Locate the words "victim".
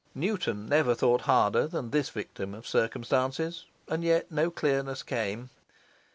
2.09-2.55